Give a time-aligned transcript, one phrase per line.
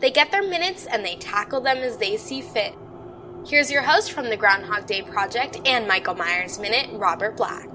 [0.00, 2.74] They get their minutes and they tackle them as they see fit.
[3.46, 7.68] Here's your host from the Groundhog Day Project and Michael Myers Minute, Robert Black.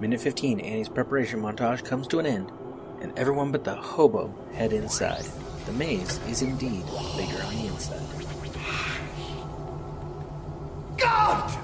[0.00, 2.50] Minute 15, Annie's preparation montage comes to an end,
[3.00, 5.26] and everyone but the hobo head inside.
[5.66, 6.84] The maze is indeed
[7.16, 8.00] bigger on the inside.
[10.96, 11.58] God!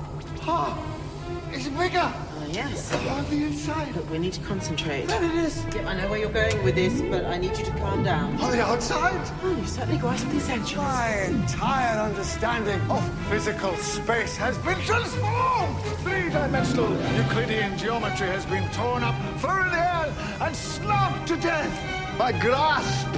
[0.45, 2.13] Oh, it's bigger
[2.53, 3.95] yes, on the inside.
[3.95, 5.07] but we need to concentrate.
[5.07, 5.65] There it is.
[5.75, 8.39] Yep, I know where you're going with this, but I need you to calm down.
[8.41, 9.21] On the outside.
[9.43, 10.77] Oh, you certainly grasped the essentials.
[10.77, 15.77] My entire understanding of physical space has been transformed.
[16.03, 22.19] Three-dimensional Euclidean geometry has been torn up, thrown in the air, and snubbed to death.
[22.19, 23.09] My grasp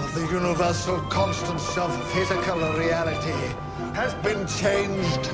[0.00, 3.54] of the universal constants of physical reality
[3.94, 5.30] has been changed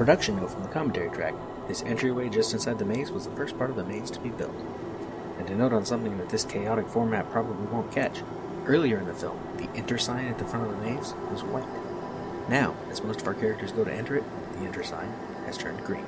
[0.00, 1.34] production note from the commentary track.
[1.68, 4.30] This entryway just inside the maze was the first part of the maze to be
[4.30, 4.56] built.
[5.36, 8.22] And to note on something that this chaotic format probably won't catch.
[8.64, 11.68] Earlier in the film, the enter sign at the front of the maze was white.
[12.48, 15.12] Now, as most of our characters go to enter it, the enter sign
[15.44, 16.06] has turned green.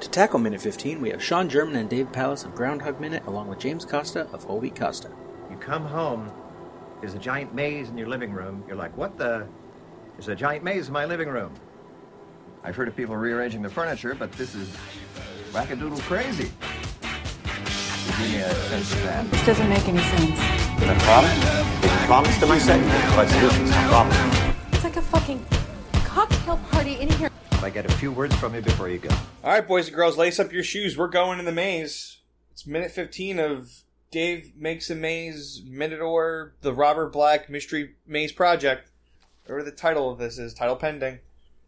[0.00, 3.48] To tackle Minute 15, we have Sean German and Dave Pallas of Groundhog Minute, along
[3.48, 5.10] with James Costa of Whole Costa.
[5.50, 6.32] You come home,
[7.02, 8.64] there's a giant maze in your living room.
[8.66, 9.46] You're like, what the?
[10.14, 11.52] There's a giant maze in my living room.
[12.64, 14.68] I've heard of people rearranging the furniture, but this is
[15.50, 16.50] wackadoodle crazy.
[18.06, 19.30] Give me a sense of that.
[19.32, 20.38] This doesn't make any sense.
[20.78, 21.80] The problem?
[21.80, 24.16] The promise to my segment, but solutions to problem.
[24.72, 25.44] It's like a fucking
[26.04, 27.30] cocktail party in here.
[27.62, 29.10] I get a few words from you before you go.
[29.42, 30.96] All right, boys and girls, lace up your shoes.
[30.96, 32.18] We're going in the maze.
[32.52, 33.82] It's minute 15 of
[34.12, 38.88] Dave Makes a Maze, Minador, the Robert Black Mystery Maze Project.
[39.46, 41.18] Whatever the title of this is, title pending.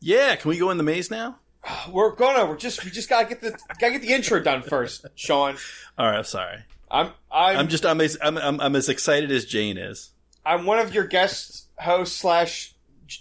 [0.04, 1.38] Yeah, can we go in the maze now?
[1.90, 2.44] We're gonna.
[2.44, 2.84] We're just.
[2.84, 5.56] We just gotta get the gotta get the intro done first, Sean.
[5.96, 6.58] All right, I'm sorry.
[6.90, 7.12] I'm.
[7.32, 7.56] I'm.
[7.56, 10.10] I'm just I'm as I'm, I'm, I'm as excited as Jane is.
[10.44, 12.74] I'm one of your guest hosts slash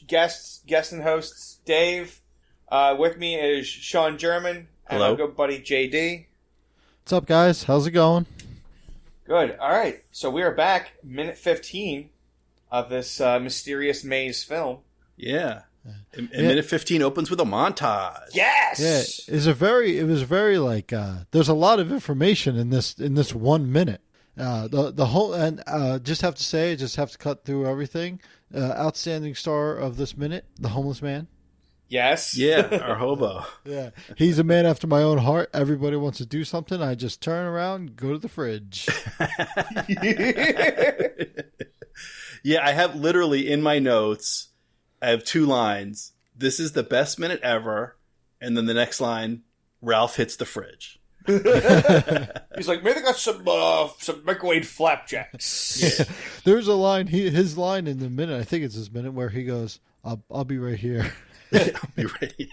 [0.07, 2.19] guests, guests and hosts, Dave.
[2.67, 4.67] Uh, with me is Sean German and
[4.99, 5.11] Hello.
[5.11, 6.25] my good buddy JD.
[7.03, 7.63] What's up, guys?
[7.63, 8.25] How's it going?
[9.25, 9.57] Good.
[9.57, 10.03] All right.
[10.11, 12.09] So we are back, minute 15
[12.71, 14.79] of this uh, mysterious maze film.
[15.15, 15.61] Yeah.
[15.85, 16.47] And, and Yeah.
[16.49, 18.29] minute 15 opens with a montage.
[18.33, 18.79] Yes.
[19.27, 22.69] Yeah, it's a very, it was very like, uh, there's a lot of information in
[22.69, 24.01] this in this one minute.
[24.37, 27.67] Uh, the the whole and uh, just have to say, just have to cut through
[27.67, 28.19] everything.
[28.53, 31.27] Uh, outstanding star of this minute, the homeless man.
[31.89, 32.35] Yes.
[32.35, 33.45] Yeah, our hobo.
[33.65, 35.49] Yeah, he's a man after my own heart.
[35.53, 36.81] Everybody wants to do something.
[36.81, 38.87] I just turn around, go to the fridge.
[42.45, 44.49] Yeah, I have literally in my notes,
[45.03, 46.13] I have two lines.
[46.33, 47.97] This is the best minute ever.
[48.39, 49.43] And then the next line,
[49.81, 50.99] Ralph hits the fridge.
[51.27, 56.01] He's like, maybe they got some uh, some microwave flapjacks.
[56.43, 58.39] There's a line, he his line in the minute.
[58.39, 61.13] I think it's his minute where he goes, "I'll I'll be right here."
[61.53, 62.49] I'll be ready.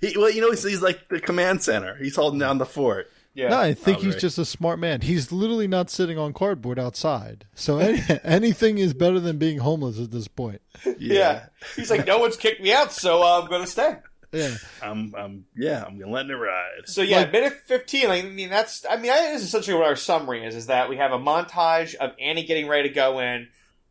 [0.00, 1.96] He, well, you know, he's, he's like the command center.
[1.96, 3.10] He's holding down the fort.
[3.36, 3.48] Yeah.
[3.50, 4.20] No, I think he's right.
[4.20, 5.02] just a smart man.
[5.02, 7.44] He's literally not sitting on cardboard outside.
[7.54, 10.62] So any, anything is better than being homeless at this point.
[10.98, 11.46] yeah.
[11.76, 13.96] He's like, no one's kicked me out, so uh, I'm gonna stay.
[14.32, 14.54] Yeah.
[14.82, 16.86] I'm, I'm, yeah, I'm letting it ride.
[16.86, 18.10] So yeah, Like- minute fifteen.
[18.10, 18.84] I mean, that's.
[18.88, 20.54] I mean, that is essentially what our summary is.
[20.54, 23.48] Is that we have a montage of Annie getting ready to go in.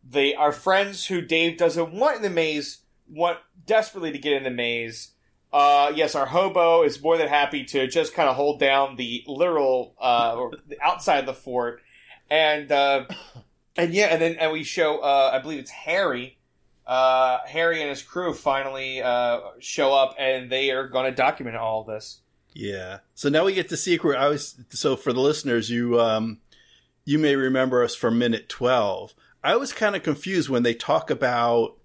[0.08, 4.44] They our friends who Dave doesn't want in the maze want desperately to get in
[4.44, 5.12] the maze.
[5.56, 9.24] Uh, yes, our hobo is more than happy to just kind of hold down the
[9.26, 11.82] literal uh, or the outside of the fort,
[12.30, 13.06] and uh,
[13.78, 14.98] and yeah, and then and we show.
[14.98, 16.38] Uh, I believe it's Harry.
[16.86, 21.56] Uh, Harry and his crew finally uh, show up, and they are going to document
[21.56, 22.20] all this.
[22.52, 22.98] Yeah.
[23.14, 24.60] So now we get to see where I was.
[24.72, 26.42] So for the listeners, you um,
[27.06, 29.14] you may remember us from minute twelve.
[29.42, 31.78] I was kind of confused when they talk about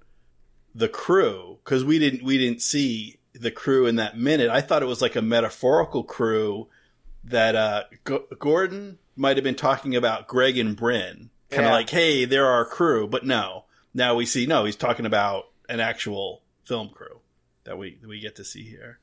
[0.75, 4.51] the crew because we didn't we didn't see the crew in that minute.
[4.51, 6.69] I thought it was like a metaphorical crew
[7.25, 11.73] that uh, G- Gordon might have been talking about Greg and Bryn, kind of Yeah.
[11.73, 13.07] like, hey, they're our crew.
[13.07, 17.21] But no, now we see no, he's talking about an actual film crew
[17.65, 18.99] that we that we get to see here.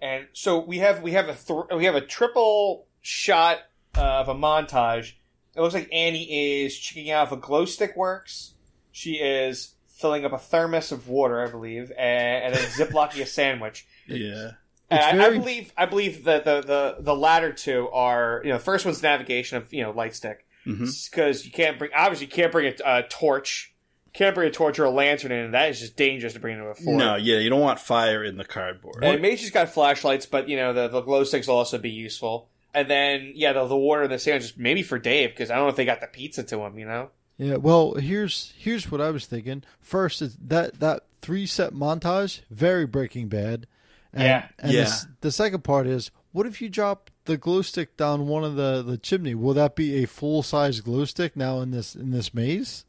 [0.00, 3.58] And so we have we have a th- we have a triple shot
[3.96, 5.14] uh, of a montage.
[5.56, 8.54] it looks like Annie is checking out if a glow stick works.
[8.92, 13.26] She is filling up a thermos of water, I believe, and, and then ziplocking a
[13.26, 13.86] sandwich.
[14.06, 14.52] Yeah.
[14.90, 18.50] And It's I, I believe I believe that the, the the latter two are you
[18.50, 20.86] know the first one's navigation of you know light stick mm-hmm.
[21.10, 23.74] because you can't bring obviously you can't bring a, a torch
[24.14, 26.56] can't bring a torch or a lantern in and that is just dangerous to bring
[26.56, 26.96] into a fort.
[26.96, 29.04] No, yeah, you don't want fire in the cardboard.
[29.04, 32.48] And Macy's got flashlights, but you know the, the glow sticks will also be useful.
[32.72, 35.64] And then yeah, the, the water and the sandwiches maybe for Dave because I don't
[35.64, 36.78] know if they got the pizza to him.
[36.78, 37.10] You know.
[37.38, 39.62] Yeah, well, here's here's what I was thinking.
[39.80, 43.66] First, is that that three set montage very Breaking Bad.
[44.12, 44.48] And, Yeah.
[44.58, 44.84] and Yeah.
[44.84, 48.56] The, the second part is, what if you drop the glow stick down one of
[48.56, 49.34] the, the chimney?
[49.34, 52.84] Will that be a full size glow stick now in this in this maze?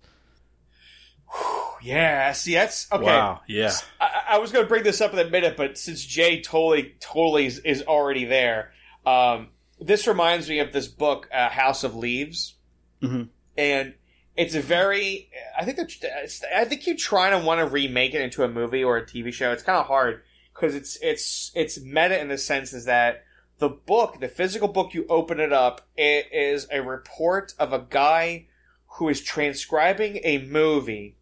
[1.82, 2.32] Yeah.
[2.34, 3.04] See, that's okay.
[3.04, 3.42] Wow.
[3.48, 3.72] Yeah.
[4.02, 6.96] I, I was going to bring this up in a minute, but since Jay totally,
[7.00, 8.72] totally is, is already there,
[9.06, 9.50] um,
[9.80, 12.56] this reminds me of this book, uh, House of Leaves,
[13.02, 13.30] Mhm.
[13.58, 13.94] and
[14.40, 15.30] it's very.
[15.58, 18.86] I think that I think you try to want to remake it into a movie
[18.86, 19.52] or a TV show.
[19.52, 23.26] It's kind of hard because it's it's it's meta in the sense is that
[23.58, 27.86] the book, the physical book, you open it up, it is a report of a
[27.90, 28.48] guy
[28.94, 31.18] who is transcribing a movie,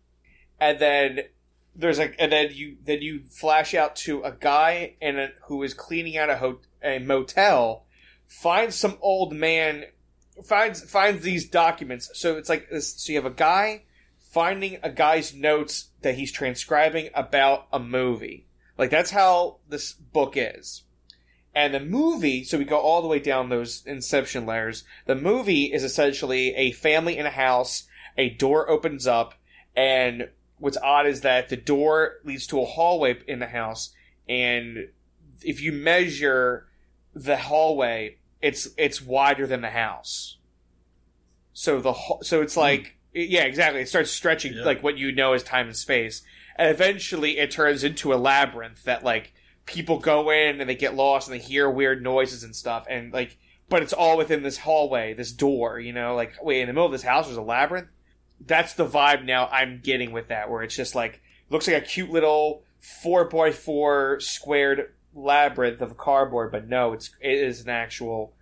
[0.59, 1.21] and then
[1.75, 5.63] there's a and then you then you flash out to a guy in a, who
[5.63, 7.87] is cleaning out a ho- a motel,
[8.27, 9.85] finds some old man,
[10.45, 12.09] finds finds these documents.
[12.13, 12.93] So it's like this.
[12.93, 13.83] So you have a guy
[14.19, 18.47] finding a guy's notes that he's transcribing about a movie.
[18.77, 20.83] Like that's how this book is.
[21.55, 24.83] And the movie, so we go all the way down those inception layers.
[25.07, 27.87] The movie is essentially a family in a house.
[28.15, 29.33] A door opens up,
[29.75, 30.29] and
[30.59, 33.91] what's odd is that the door leads to a hallway in the house.
[34.29, 34.89] And
[35.43, 36.67] if you measure
[37.15, 38.17] the hallway,
[38.47, 40.37] it's it's wider than the house.
[41.53, 42.61] So the ho- so it's hmm.
[42.61, 43.81] like yeah, exactly.
[43.81, 44.63] It starts stretching Yeah.
[44.63, 46.21] like what you know as time and space,
[46.55, 49.33] and eventually it turns into a labyrinth that like
[49.65, 53.11] people go in and they get lost and they hear weird noises and stuff, and
[53.11, 55.79] like, but it's all within this hallway, this door.
[55.79, 57.89] You know, like wait, in the middle of this house there's a labyrinth.
[58.39, 61.85] That's the vibe now I'm getting with that, where it's just like looks like a
[61.85, 67.69] cute little four by four squared labyrinth of cardboard, but no, it's it is an
[67.69, 68.33] actual,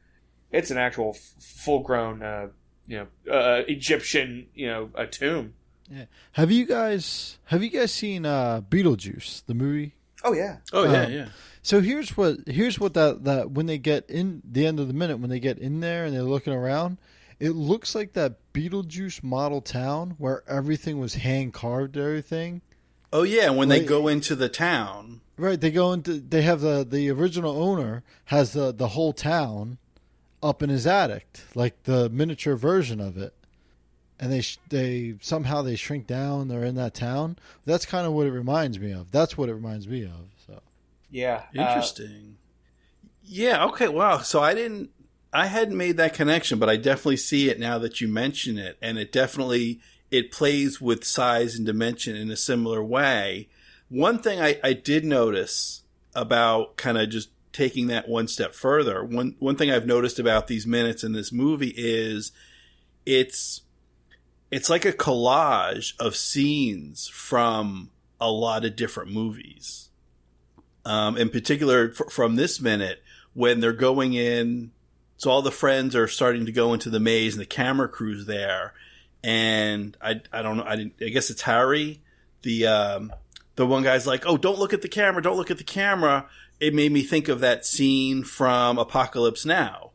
[0.56, 2.48] it's an actual full grown, uh,
[2.88, 5.54] you know, uh, Egyptian, you know, a tomb.
[5.90, 6.06] Yeah.
[6.34, 9.94] Have you guys have you guys seen uh, Beetlejuice the movie?
[10.24, 10.58] Oh yeah.
[10.74, 11.28] Oh yeah, Um, yeah.
[11.62, 14.94] So here's what here's what that that when they get in the end of the
[14.94, 16.98] minute when they get in there and they're looking around,
[17.40, 22.62] it looks like that Beetlejuice model town where everything was hand carved everything.
[23.14, 25.22] Oh yeah, when they go into the town.
[25.38, 29.78] Right, they go into they have the the original owner has the the whole town
[30.46, 33.34] up in his attic, like the miniature version of it.
[34.20, 36.48] And they sh- they somehow they shrink down.
[36.48, 37.38] They're in that town.
[37.66, 39.12] That's kind of what it reminds me of.
[39.12, 40.30] That's what it reminds me of.
[40.48, 40.62] So
[41.12, 41.44] Yeah.
[41.58, 42.38] uh, Interesting.
[43.24, 44.20] yeah, okay, wow.
[44.20, 44.92] So I didn't
[45.34, 48.78] I hadn't made that connection, but I definitely see it now that you mention it
[48.82, 49.82] and it definitely
[50.12, 53.50] it plays with size and dimension in a similar way.
[53.90, 55.82] One thing I, I did notice
[56.16, 60.48] about kind of just taking that one step further, one one thing I've noticed about
[60.48, 62.34] these minutes in this movie is
[63.06, 63.62] it's
[64.52, 69.90] it's like a collage of scenes from a lot of different movies.
[70.84, 73.02] Um, in particular, f- from this minute,
[73.34, 74.72] when they're going in,
[75.16, 78.26] so all the friends are starting to go into the maze, and the camera crew's
[78.26, 78.74] there,
[79.24, 82.02] and I I don't know, I didn't, I guess it's Harry,
[82.42, 83.14] the um,
[83.56, 86.28] the one guy's like, oh, don't look at the camera, don't look at the camera.
[86.60, 89.92] It made me think of that scene from Apocalypse Now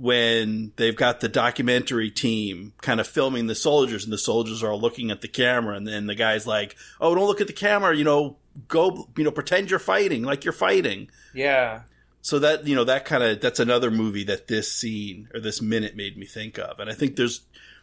[0.00, 4.70] when they've got the documentary team kind of filming the soldiers and the soldiers are
[4.70, 7.52] all looking at the camera and then the guy's like, "Oh, don't look at the
[7.52, 11.82] camera, you know, go, you know, pretend you're fighting like you're fighting." Yeah.
[12.22, 15.60] So that, you know, that kind of that's another movie that this scene or this
[15.60, 16.80] minute made me think of.
[16.80, 17.42] And I think there's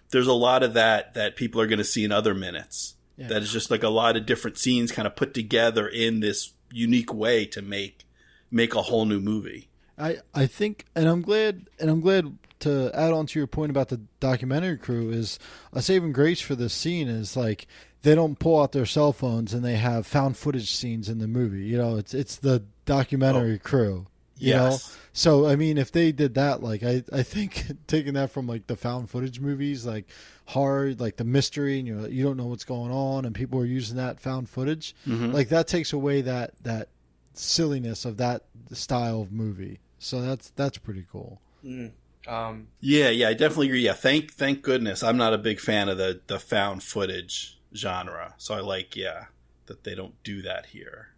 [0.10, 2.96] there's a lot of that that people are going to see in other minutes.
[3.18, 3.28] Yeah.
[3.28, 6.54] That is just like a lot of different scenes kind of put together in this
[6.72, 8.06] unique way to make
[8.52, 9.70] make a whole new movie.
[9.98, 13.70] I I think, and I'm glad, and I'm glad to add on to your point
[13.70, 15.38] about the documentary crew is
[15.74, 17.68] a saving grace for this scene is like
[18.02, 21.28] they don't pull out their cell phones and they have found footage scenes in the
[21.28, 21.64] movie.
[21.64, 23.68] You know, it's it's the documentary oh.
[23.68, 24.06] crew.
[24.40, 24.88] You Yes.
[24.88, 28.48] know, so I mean, if they did that, like I I think taking that from
[28.48, 30.06] like the found footage movies, like
[30.48, 33.66] horror, like the mystery, and you you don't know what's going on, and people are
[33.66, 35.34] using that found footage, Mhm.
[35.34, 36.88] like that takes away that that
[37.34, 39.80] silliness of that style of movie.
[40.00, 41.42] So that's that's pretty cool.
[41.64, 41.92] Mm.
[42.28, 43.82] Um, Yeah, yeah, I definitely agree.
[43.86, 45.02] Yeah, thank thank goodness.
[45.04, 49.26] I'm not a big fan of the the found footage genre, so I like yeah
[49.68, 51.10] that they don't do that here.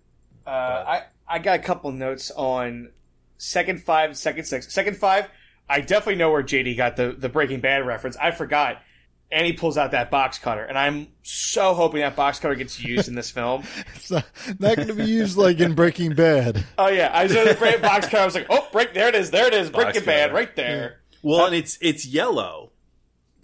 [0.48, 0.50] uh,
[0.88, 2.90] I I got a couple notes on
[3.38, 5.30] second five, second six, second five.
[5.70, 8.18] I definitely know where JD got the the Breaking Bad reference.
[8.18, 8.82] I forgot.
[9.32, 12.82] And he pulls out that box cutter, and I'm so hoping that box cutter gets
[12.84, 13.64] used in this film.
[13.96, 14.26] It's not,
[14.60, 16.66] not going to be used like in Breaking Bad.
[16.80, 18.24] Oh yeah, I saw the great box cutter.
[18.24, 20.34] I was like, oh, break there it is, there it is, Box Breaking Bad, cutter.
[20.34, 21.00] right there.
[21.22, 22.72] Well, and it's it's yellow,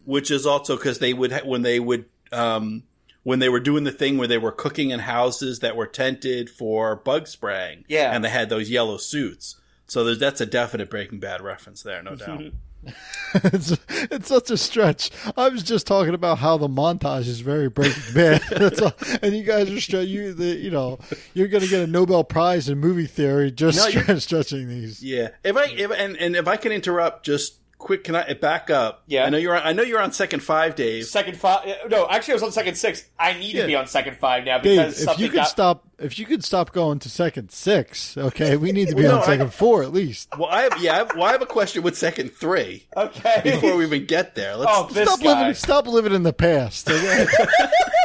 [0.06, 2.82] which is also because they would ha- when they would um
[3.22, 6.50] when they were doing the thing where they were cooking in houses that were tented
[6.50, 7.84] for bug spraying.
[7.88, 8.12] Yeah.
[8.12, 9.60] and they had those yellow suits.
[9.88, 12.44] So there's, that's a definite Breaking Bad reference there, no doubt.
[13.36, 15.12] it's, it's such a stretch.
[15.36, 18.42] I was just talking about how the montage is very Breaking Bad.
[18.52, 21.00] That's all, and you guys are stre- you the you know
[21.34, 23.78] you're going to get a Nobel Prize in movie theory just
[24.08, 25.04] No, stretching these.
[25.04, 25.30] Yeah.
[25.44, 28.72] If I if, and and if I can interrupt, just quick, can I uh, back
[28.72, 29.04] up?
[29.06, 29.26] Yeah.
[29.26, 31.06] I know you're on, I know you're on second five, Dave.
[31.06, 33.06] Second five, no, actually, I was on second six.
[33.20, 33.62] I need Yeah.
[33.62, 35.48] to be on second five now Dave, because if you could got.
[35.48, 39.12] stop, if you could stop going to second six, okay, we need to be Well,
[39.14, 40.30] on no, I- second four at least.
[40.38, 43.42] Well, I have, yeah, I have, well, I have a question with second three Okay.
[43.44, 44.56] before we even get there.
[44.58, 45.40] Let's, oh, Stop guy.
[45.42, 46.90] living, stop living in the past.
[46.90, 47.28] okay?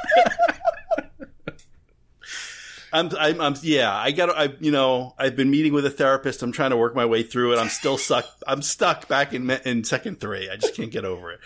[2.93, 6.43] I'm, I'm, I'm, yeah, I got, I, you know, I've been meeting with a therapist.
[6.43, 7.59] I'm trying to work my way through it.
[7.59, 8.27] I'm still stuck.
[8.47, 10.51] I'm stuck back in in second three.
[10.51, 11.41] I just can't get over it.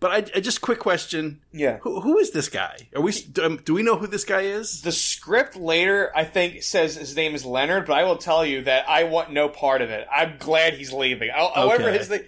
[0.00, 1.40] But I, I just quick question.
[1.52, 1.78] Yeah.
[1.78, 2.88] Who, who is this guy?
[2.94, 3.12] Are we?
[3.42, 4.82] Um, do we know who this guy is?
[4.82, 8.62] The script later, I think, says his name is Leonard, but I will tell you
[8.62, 10.06] that I want no part of it.
[10.12, 11.30] I'm glad he's leaving.
[11.30, 11.98] However, Okay.
[11.98, 12.20] his thing.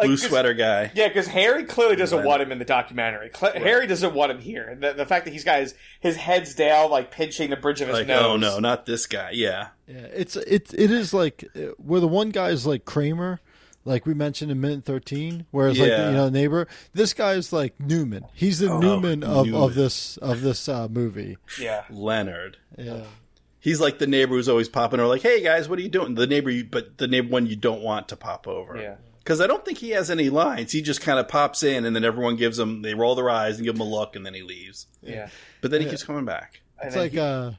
[0.00, 0.90] Like, Blue 'cause- sweater guy.
[0.94, 2.28] Yeah, because Harry clearly doesn't Leonard.
[2.28, 3.30] want him in the documentary.
[3.34, 4.76] Cl- Harry doesn't want him here.
[4.80, 7.88] The, the fact that he's got his, his head's down, like pinching the bridge of
[7.88, 8.22] his Like, nose.
[8.24, 9.30] oh no, not this guy.
[9.32, 9.68] Yeah.
[9.86, 13.40] Yeah, it's it it is like uh, where the one guy is like Kramer,
[13.84, 16.10] like we mentioned in minute thirteen, whereas like Yeah.
[16.10, 18.24] you know neighbor, this guy is like Newman.
[18.34, 19.62] He's the Oh, Newman of Newman.
[19.62, 21.38] of this of this uh, movie.
[21.60, 21.82] Yeah.
[21.90, 22.56] Leonard.
[22.78, 23.00] Yeah,
[23.58, 26.14] He's like the neighbor who's always popping over, like, "Hey guys, what are you doing?"
[26.14, 28.76] The neighbor, you, but the neighbor one you don't want to pop over.
[28.80, 28.94] Yeah.
[29.30, 30.72] Because I don't think he has any lines.
[30.72, 33.58] He just kind of pops in, and then everyone gives him, they roll their eyes
[33.58, 34.88] and give him a look, and then he leaves.
[35.02, 35.28] Yeah.
[35.60, 35.92] But then he Yeah.
[35.92, 36.62] keeps coming back.
[36.82, 37.52] It's like he- uh,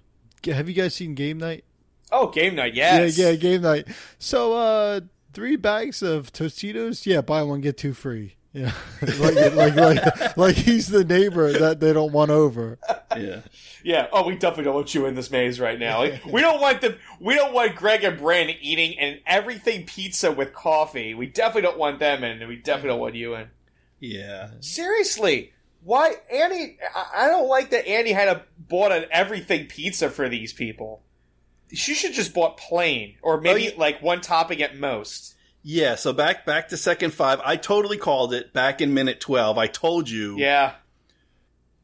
[0.47, 1.63] have you guys seen Game Night?
[2.11, 3.17] oh, game night, yes.
[3.17, 3.87] Yeah, yeah, Game Night.
[4.19, 4.99] So uh,
[5.31, 7.05] three bags of Tostitos.
[7.05, 8.35] Yeah, buy one get two free.
[8.53, 12.79] Yeah, like, like like like he's the neighbor that they don't want over.
[13.17, 13.41] Yeah.
[13.83, 14.07] Yeah.
[14.11, 15.99] Oh, we definitely don't want you in this maze right now.
[15.99, 16.95] Like, we don't want them.
[17.21, 21.13] We don't want Greg and Brandon eating and everything pizza with coffee.
[21.13, 22.39] We definitely don't want them in.
[22.41, 23.47] and We definitely don't want you in.
[24.01, 24.49] Yeah.
[24.59, 25.53] Seriously,
[25.83, 26.77] why Annie?
[26.95, 31.01] I I don't like that Annie had a bought an everything pizza for these people.
[31.73, 33.79] She should just bought plain or maybe Oh, yeah.
[33.79, 35.35] like one topping at most.
[35.63, 35.95] Yeah.
[35.95, 37.39] So back back to second five.
[37.43, 39.57] I totally called it back in minute twelve.
[39.57, 40.37] I told you.
[40.37, 40.73] Yeah,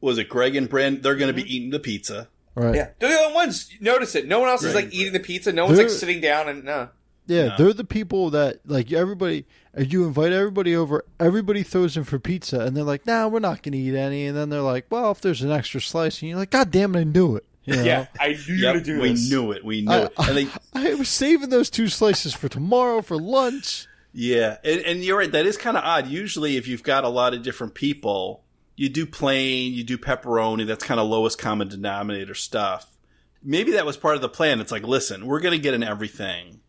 [0.00, 1.02] Was it Greg and Brent?
[1.02, 2.28] They're going to be eating the pizza.
[2.54, 2.74] Right.
[2.74, 2.88] yeah.
[2.98, 3.70] They're the only ones.
[3.80, 4.26] Notice it.
[4.26, 5.52] No one else is like eating the pizza.
[5.52, 6.88] No one's like sitting down and no.
[7.28, 7.56] Yeah, No.
[7.58, 9.44] they're the people that like everybody.
[9.78, 13.38] uh, You invite everybody over, everybody throws in for pizza, and they're like, "Nah, we're
[13.38, 16.20] not going to eat any." And then they're like, "Well, if there's an extra slice,"
[16.22, 17.82] and you're like, "God damn it, I knew it." You know?
[17.82, 19.30] Yeah, I knew you Yep, to do we this.
[19.30, 19.64] knew it.
[19.64, 20.12] We knew I, it.
[20.18, 23.86] And they, I, I was saving those two slices for tomorrow for lunch.
[24.14, 25.30] Yeah, and, and you're right.
[25.30, 26.06] That is kind of odd.
[26.08, 28.42] Usually, if you've got a lot of different people,
[28.74, 30.66] you do plain, you do pepperoni.
[30.66, 32.96] That's kind of lowest common denominator stuff.
[33.42, 34.60] Maybe that was part of the plan.
[34.60, 36.60] It's like, listen, we're going to get in everything,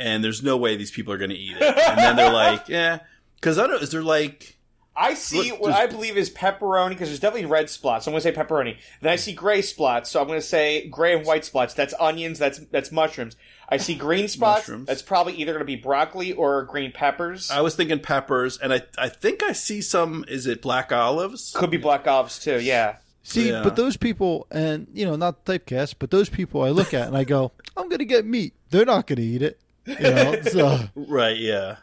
[0.00, 1.62] and there's no way these people are going to eat it.
[1.62, 2.98] And then they're like, yeah,
[3.36, 3.82] because I don't.
[3.82, 4.53] Is there like,
[4.96, 8.04] I see Look, what I believe is pepperoni because there's definitely red spots.
[8.04, 8.76] So I'm going to say pepperoni.
[9.00, 11.74] Then I see gray spots, so I'm going to say gray and white spots.
[11.74, 12.38] That's onions.
[12.38, 13.36] That's that's mushrooms.
[13.68, 14.68] I see green spots.
[14.68, 14.86] Mushrooms.
[14.86, 17.50] That's probably either going to be broccoli or green peppers.
[17.50, 20.24] I was thinking peppers, and I I think I see some.
[20.28, 21.52] Is it black olives?
[21.56, 22.60] Could be black olives too.
[22.60, 22.96] Yeah.
[23.24, 23.62] See, Yeah.
[23.62, 27.16] but those people, and you know, not typecast, but those people I look at and
[27.16, 29.58] I go, "I'm going to get meat." They're not going to eat it.
[29.86, 31.36] You know, so Right.
[31.36, 31.76] Yeah.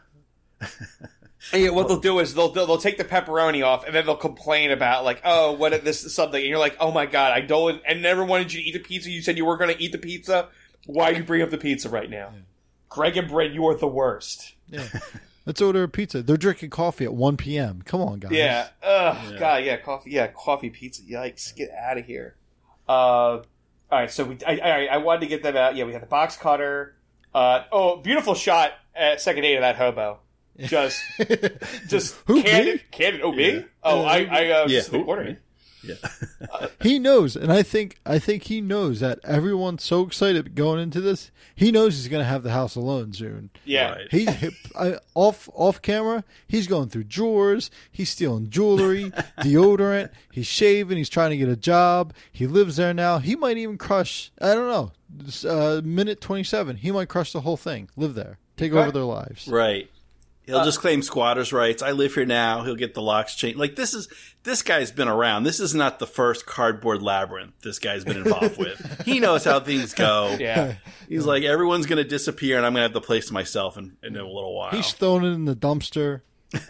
[1.52, 4.06] And yeah, what they'll do is they'll, they'll they'll take the pepperoni off and then
[4.06, 7.06] they'll complain about like, oh, what if this is something, and you're like, oh my
[7.06, 9.10] god, I don't, I never wanted you to eat the pizza.
[9.10, 10.48] You said you were going to eat the pizza.
[10.86, 12.32] Why do you bring up the pizza right now?
[12.88, 14.54] Greg and Brent, you are the worst.
[14.68, 14.86] yeah.
[15.44, 16.22] Let's order a pizza.
[16.22, 17.82] They're drinking coffee at 1 p.m.
[17.84, 18.30] Come on, guys.
[18.30, 18.68] Yeah.
[18.80, 19.32] Ugh.
[19.32, 19.38] Yeah.
[19.38, 19.64] God.
[19.64, 19.76] Yeah.
[19.78, 20.10] Coffee.
[20.12, 20.26] Yeah.
[20.28, 20.70] Coffee.
[20.70, 21.02] Pizza.
[21.02, 21.56] Yikes.
[21.56, 22.36] Get out of here.
[22.88, 22.92] Uh.
[22.92, 23.44] All
[23.90, 24.08] right.
[24.08, 24.38] So we.
[24.46, 24.58] I.
[24.58, 25.74] I, I wanted to get them out.
[25.74, 25.84] Yeah.
[25.84, 26.94] We had the box cutter.
[27.34, 27.64] Uh.
[27.72, 30.20] Oh, beautiful shot at second eight of that hobo.
[30.58, 31.02] Just.
[31.88, 32.74] just Who, candid.
[32.76, 32.82] me?
[32.90, 33.20] Candid.
[33.22, 33.50] Oh, me.
[33.54, 33.62] Yeah.
[33.82, 34.18] Oh, I.
[34.30, 34.50] I.
[34.50, 35.36] Uh, Yeah, just in the who, me?
[35.82, 35.94] Yeah.
[36.80, 41.00] he knows, and I think I think he knows that everyone's so excited going into
[41.00, 41.30] this.
[41.56, 43.50] He knows he's going to have the house alone soon.
[43.64, 43.92] Yeah.
[43.92, 44.08] Right.
[44.10, 47.70] He, he I, off off camera, he's going through drawers.
[47.90, 50.10] He's stealing jewelry, deodorant.
[50.30, 50.98] He's shaving.
[50.98, 52.14] He's trying to get a job.
[52.30, 53.18] He lives there now.
[53.18, 54.30] He might even crush.
[54.40, 54.92] I don't know.
[55.48, 56.76] Uh, minute twenty seven.
[56.76, 57.88] He might crush the whole thing.
[57.96, 58.38] Live there.
[58.56, 59.48] Take over their lives.
[59.48, 59.90] Right.
[60.44, 61.82] He'll Uh, just claim squatters' rights.
[61.82, 62.62] I live here now.
[62.64, 63.58] He'll get the locks changed.
[63.58, 64.08] Like this is
[64.42, 65.44] this guy's been around.
[65.44, 69.02] This is not the first cardboard labyrinth this guy's been involved with.
[69.04, 70.36] He knows how things go.
[70.40, 70.74] Yeah.
[71.08, 73.76] He's like everyone's going to disappear, and I'm going to have the place to myself
[73.76, 74.70] in, in a little while.
[74.72, 76.22] He's throwing it in the dumpster.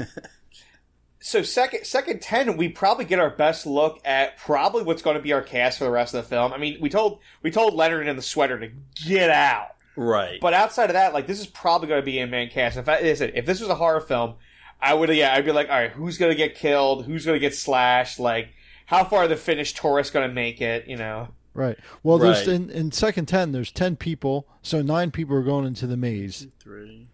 [1.25, 5.23] So second second ten, we probably get our best look at probably what's going to
[5.23, 6.53] be our cast for the rest of the film.
[6.53, 8.71] I mean, we told we told Leonard in the sweater to
[9.07, 9.69] get out.
[9.97, 10.41] Right.
[10.41, 12.77] But outside of that, like this is probably going to be a main cast.
[12.77, 14.35] If I listen, if this was a horror film,
[14.81, 17.05] I would yeah, I'd be like, all right, who's going to get killed?
[17.05, 18.19] Who's going to get slashed?
[18.19, 18.49] Like,
[18.87, 20.89] how far are the Finnish tourists going to make it?
[20.89, 21.29] You know?
[21.55, 21.79] Right.
[22.03, 22.57] Well, there's Right.
[22.57, 23.53] in, in second ten.
[23.53, 26.47] There's ten people, so nine people are going into the maze.
[26.59, 27.09] Three,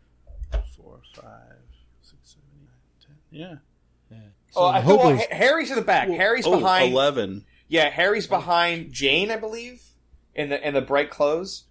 [0.76, 1.56] four, five,
[2.02, 3.16] six, seven, eight, ten.
[3.30, 3.54] Yeah.
[4.56, 6.08] Oh, so oh, I think well, Harry's in the back.
[6.08, 6.92] Harry's oh, behind.
[6.92, 7.44] 11.
[7.68, 9.82] Yeah, Harry's behind Jane, I believe,
[10.34, 11.64] in the in the bright clothes.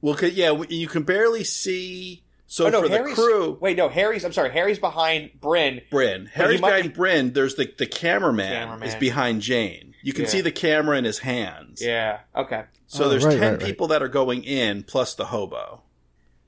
[0.00, 2.22] Well, 'cause- yeah, you can barely see.
[2.46, 4.24] So oh no, for Harry's, the crew, Wait, no, Harry's.
[4.24, 5.82] I'm sorry, Harry's behind Bryn.
[5.88, 6.26] Bryn.
[6.32, 7.32] Harry's might behind Bryn.
[7.32, 8.88] There's the the cameraman, Cameraman.
[8.88, 9.94] is behind Jane.
[10.02, 10.30] You can Yeah.
[10.30, 11.80] see the camera in his hands.
[11.80, 12.20] Yeah.
[12.34, 12.64] Okay.
[12.88, 13.60] So Oh, there's right, ten right, right.
[13.66, 15.82] people that are going in plus the hobo.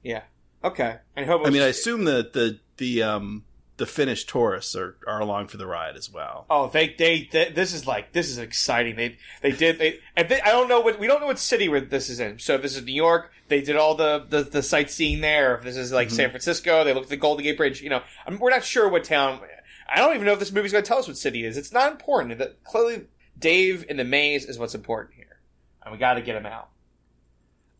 [0.02, 0.22] Yeah.
[0.64, 0.96] Okay.
[1.14, 3.44] And Hobo's I mean, I assume that the the um
[3.78, 6.46] the Finnish tourists are, are along for the ride as well.
[6.50, 8.96] Oh, they, they, they, this is like, this is exciting.
[8.96, 11.68] They, they did, they, and they, I don't know what, we don't know what city
[11.68, 12.38] where this is in.
[12.38, 15.56] So if this is New York, they did all the, the, the sightseeing there.
[15.56, 16.16] If this is like mm-hmm.
[16.16, 18.64] San Francisco, they looked at the Golden Gate Bridge, you know, I mean, we're not
[18.64, 19.40] sure what town.
[19.88, 21.56] I don't even know if this movie's going to tell us what city it is.
[21.56, 22.38] It's not important.
[22.38, 23.06] That clearly
[23.38, 25.38] Dave in the maze is what's important here.
[25.82, 26.68] And we got to get him out.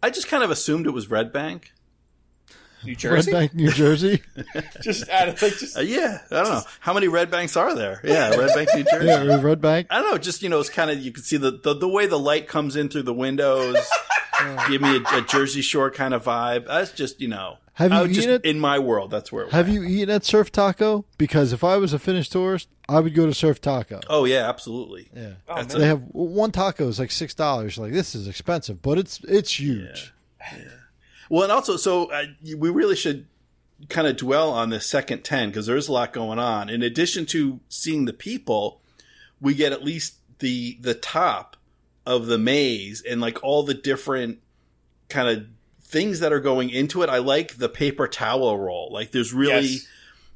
[0.03, 1.73] I just kind of assumed it was Red Bank.
[2.85, 4.23] New Jersey, Red Bank, New Jersey.
[4.83, 7.75] just out of, like, just, Uh, yeah, I don't know how many Red Banks are
[7.75, 8.01] there.
[8.05, 9.07] Yeah, Red Bank, New Jersey.
[9.07, 9.87] yeah, Red Bank.
[9.91, 10.19] I don't know.
[10.19, 12.49] Just you know, it's kind of you can see the, the the way the light
[12.49, 13.77] comes in through the windows.
[14.69, 16.67] give me a, a Jersey Shore kind of vibe.
[16.67, 17.59] That's just you know.
[17.75, 19.11] Have you would just, eaten in my world?
[19.11, 19.45] That's where.
[19.45, 19.81] It Have went.
[19.81, 21.07] you eaten at Surf Taco?
[21.17, 24.01] Because if I was a Finnish tourist, I would go to Surf Taco.
[24.11, 25.09] Oh yeah, absolutely.
[25.17, 27.79] Yeah, Oh, they have one taco is like six dollars.
[27.79, 30.13] Like this is expensive, but it's it's huge.
[31.33, 33.25] Well, and also, so uh, we really should
[33.89, 36.69] kind of dwell on the second 10 because there's a lot going on.
[36.69, 38.83] In addition to seeing the people,
[39.41, 41.57] we get at least the the top
[42.05, 44.41] of the maze and like all the different
[45.09, 45.47] kind of
[45.81, 47.09] things that are going into it.
[47.09, 48.91] I like the paper towel roll.
[48.93, 49.87] Like there's really Yes.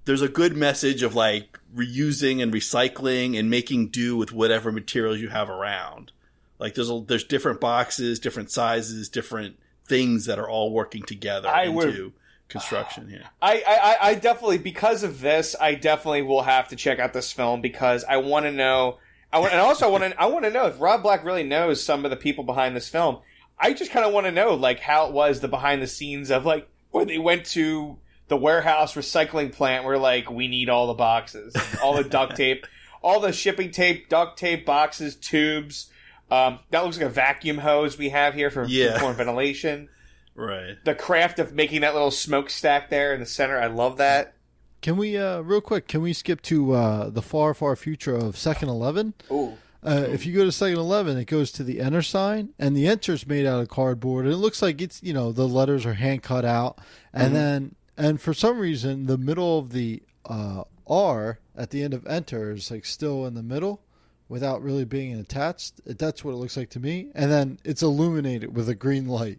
[0.07, 5.21] there's a good message of like reusing and recycling and making do with whatever materials
[5.21, 6.13] you have around.
[6.59, 11.49] Like there's a, there's different boxes, different sizes, different things that are all working together
[11.49, 12.13] I into would-
[12.49, 13.25] construction here.
[13.43, 17.33] I, I, I definitely because of this, I definitely will have to check out this
[17.33, 18.99] film because I want to know.
[19.33, 21.43] I want, and also I want to, I want to know if Rob Black really
[21.43, 23.19] knows some of the people behind this film.
[23.59, 26.31] I just kind of want to know like how it was the behind the scenes
[26.31, 30.87] of like when they went to the warehouse recycling plant where like we need all
[30.87, 32.67] the boxes, all the duct tape,
[33.03, 35.91] all the shipping tape, duct tape, boxes, tubes.
[36.31, 38.99] Um, that looks like a vacuum hose we have here for, Yeah.
[38.99, 39.89] for ventilation.
[40.35, 40.77] Right.
[40.85, 44.35] The craft of making that little smokestack there in the center, I love that.
[44.83, 45.89] Can we uh real quick?
[45.89, 49.15] Can we skip to uh the far far future of Second Eleven?
[49.31, 49.57] Ooh.
[49.83, 52.87] Uh, if you go to Second Eleven, it goes to the enter sign, and the
[52.89, 55.95] enter's made out of cardboard, and it looks like it's you know the letters are
[55.95, 56.79] hand cut out,
[57.13, 57.35] and Mm-hmm.
[57.35, 62.07] then and for some reason the middle of the uh, R at the end of
[62.07, 63.81] enter is like still in the middle,
[64.29, 65.81] without really being attached.
[65.87, 69.39] That's what it looks like to me, and then it's illuminated with a green light.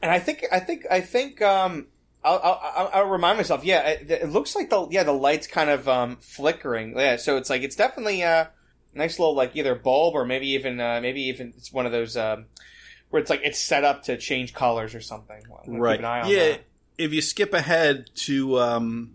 [0.00, 1.86] And I think, I think, I think, um,
[2.24, 3.64] I'll, I'll, I'll remind myself.
[3.64, 6.94] Yeah, it, it looks like the yeah the light's kind of um flickering.
[6.96, 8.50] Yeah, so it's like it's definitely a
[8.94, 12.16] nice little like either bulb or maybe even uh, maybe even it's one of those
[12.16, 12.46] um
[13.10, 15.42] where it's like it's set up to change colors or something.
[15.50, 15.94] Well, we'll Right.
[15.96, 16.48] Keep an eye on Yeah.
[16.50, 16.64] that.
[16.98, 19.10] If you skip ahead to um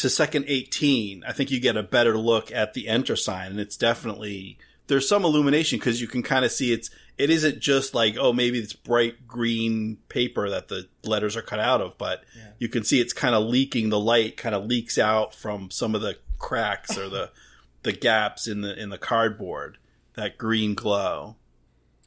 [0.00, 3.60] to second 18, I think you get a better look at the enter sign and
[3.60, 7.94] it's definitely there's some illumination because you can kind of see it's it isn't just
[7.94, 12.24] like oh maybe it's bright green paper that the letters are cut out of but
[12.58, 15.94] you can see it's kind of leaking the light kind of leaks out from some
[15.94, 17.30] of the cracks or the
[17.82, 19.78] the gaps in the in the cardboard
[20.14, 21.36] that green glow.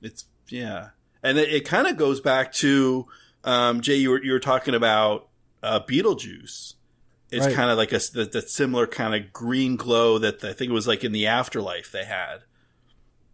[0.02, 0.90] It's yeah.
[1.22, 3.08] And it, it kind of goes back to
[3.44, 5.28] um, Jay, you were you were talking about
[5.62, 6.76] uh, Beetlejuice,
[7.34, 7.56] It's Right.
[7.56, 10.74] kind of like a that, that similar kind of green glow that I think it
[10.74, 12.44] was like in the afterlife they had.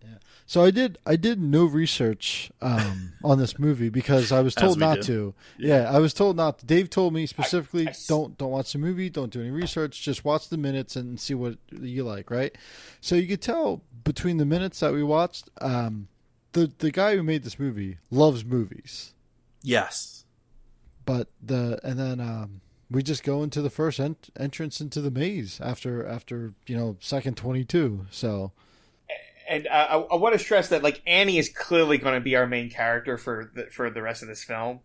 [0.01, 0.15] Yeah.
[0.45, 4.79] So I did I did no research um, on this movie because I was told
[4.79, 5.03] not do.
[5.03, 5.33] to.
[5.57, 5.91] Yeah.
[5.91, 6.59] I was told not.
[6.59, 6.65] to.
[6.65, 10.49] Dave told me specifically don't don't watch the movie, don't do any research, just watch
[10.49, 12.55] the minutes and see what you like, right?
[13.01, 16.07] So you could tell between the minutes that we watched, um,
[16.53, 19.13] the the guy who made this movie loves movies,
[19.61, 20.23] Yes.
[21.05, 25.11] but the and then um, we just go into the first ent- entrance into the
[25.11, 28.05] maze after after you know second twenty two.
[28.11, 28.51] So
[29.47, 32.45] and I, I want to stress that like Annie is clearly going to be our
[32.45, 34.79] main character for the, for the rest of this film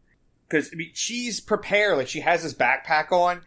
[0.48, 3.42] because I mean, she's prepared like she has this backpack on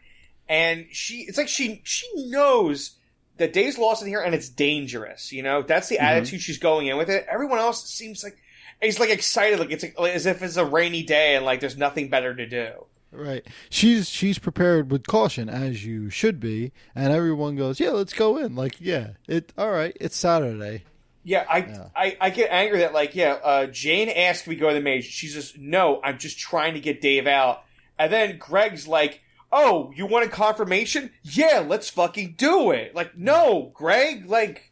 [0.47, 2.97] and she it's like she she knows
[3.37, 6.01] that Dave's lost in here and it's dangerous you know that's the Mhm.
[6.03, 8.37] attitude she's going in with it everyone else seems like
[8.81, 11.77] he's like excited like it's like, as if it's a rainy day and like there's
[11.77, 13.45] nothing better to do Right.
[13.69, 18.37] She's she's prepared with caution as you should be, and everyone goes, "Yeah, let's go
[18.37, 19.95] in." Like, yeah, it all right.
[19.99, 20.83] It's Saturday.
[21.23, 24.69] Yeah, I, I I get angry that like yeah, uh, Jane asked me to go
[24.69, 25.05] to the maze.
[25.05, 27.63] She's just no, I'm just trying to get Dave out.
[27.97, 31.11] And then Greg's like, "Oh, you want a confirmation?
[31.23, 34.71] Yeah, let's fucking do it." Like, no, Greg, like,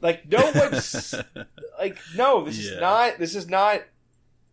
[0.00, 1.14] like no one's
[1.78, 2.72] like, no, this Yeah.
[2.74, 3.18] is not.
[3.18, 3.82] This is not.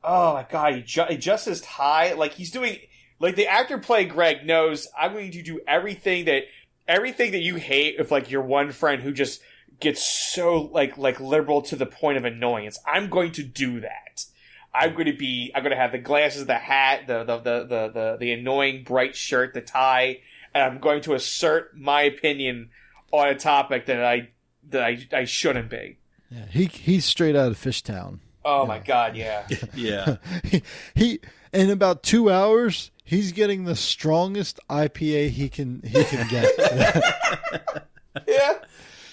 [0.04, 2.14] Oh my god, he, ju- he just as high.
[2.14, 2.78] Like he's doing.
[3.20, 6.44] Like the actor playing Greg knows I'm going to do everything that
[6.88, 9.42] everything that you hate with like your one friend who just
[9.80, 12.80] gets so like like liberal to the point of annoyance.
[12.86, 14.26] I'm going to do that.
[14.74, 15.52] I'm going to be.
[15.56, 18.84] I'm going to have the glasses, the hat, the the the the the, the annoying
[18.84, 20.20] bright shirt, the tie,
[20.54, 22.70] and I'm going to assert my opinion
[23.12, 24.30] on a topic that I
[24.70, 25.98] that I I shouldn't be.
[26.30, 28.20] Yeah, he he's straight out of Fishtown.
[28.46, 29.48] Oh my god, yeah.
[29.76, 30.18] Yeah.
[30.44, 30.64] he,
[30.96, 31.20] he
[31.54, 36.50] in about two hours, he's getting the strongest IPA he can he can get.
[38.28, 38.54] yeah.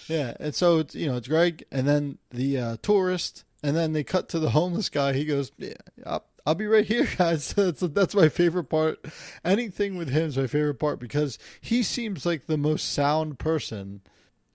[0.08, 3.92] Yeah, and so it's you know it's Greg, and then the uh, tourist, and then
[3.92, 5.12] they cut to the homeless guy.
[5.12, 9.04] He goes, yeah, I'll, I'll be right here, guys." That's that's my favorite part.
[9.44, 14.00] Anything with him is my favorite part because he seems like the most sound person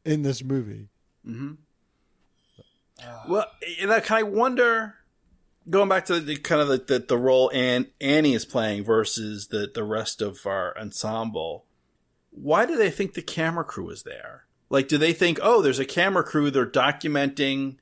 [0.06, 0.88] in this movie.
[1.28, 1.54] Mm-hmm.
[3.28, 3.48] Well,
[3.82, 4.96] and I kind of wonder,
[5.69, 9.47] going back to the kind of the, the, the role Ann, Annie is playing versus
[9.47, 11.65] the, the rest of our ensemble,
[12.32, 14.45] why do they think the camera crew is there?
[14.69, 17.76] Like, do they think, oh, there's a camera crew, they're documenting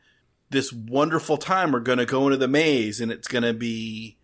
[0.50, 4.18] this wonderful time, we're going to go into the maze and it's going to be,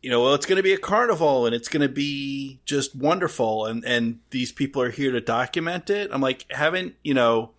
[0.00, 2.94] you know, well, it's going to be a carnival and it's going to be just
[2.94, 3.66] wonderful.
[3.66, 6.10] And, and these people are here to document it.
[6.12, 7.50] I'm like, haven't, you know,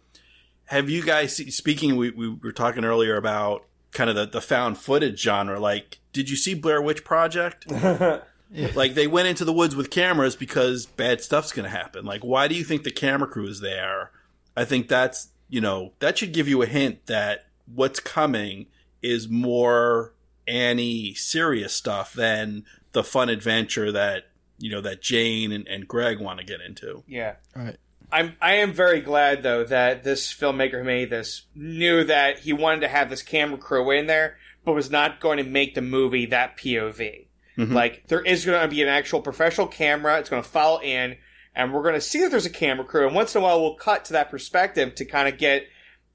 [0.65, 3.65] have you guys speaking we, we were talking earlier about
[3.95, 7.65] kind of the, the found footage genre like did you see blair witch project
[8.75, 12.23] like they went into the woods with cameras because bad stuff's going to happen like
[12.23, 14.11] why do you think the camera crew is there
[14.55, 18.67] i think that's you know that should give you a hint that what's coming
[19.01, 20.13] is more
[20.47, 24.25] annie serious stuff than the fun adventure that
[24.59, 27.35] you know that jane and, and greg want to get into Yeah.
[27.55, 27.77] Right.
[28.11, 32.53] I'm I am very glad though that this filmmaker who made this knew that he
[32.53, 35.81] wanted to have this camera crew in there, but was not going to make the
[35.81, 37.27] movie that POV.
[37.57, 37.71] Mhm.
[37.73, 40.19] Like there is going to be an actual professional camera.
[40.19, 41.17] It's going to follow in,
[41.55, 43.07] and we're going to see that there's a camera crew.
[43.07, 45.63] And once in a while, we'll cut to that perspective to kind of get,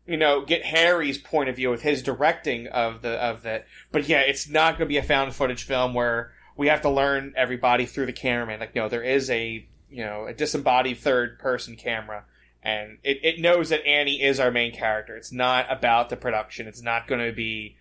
[0.07, 3.66] you know, get Harry's point of view with his directing of the of that.
[3.90, 6.90] But yeah, it's not going to be a found footage film where we have to
[6.90, 8.61] learn everybody through the cameraman.
[8.61, 12.24] Like no, there is a you know a disembodied third person camera.
[12.62, 15.16] And it, it knows that Annie is our main character.
[15.16, 16.66] It's not about the production.
[16.66, 17.76] It's not going to be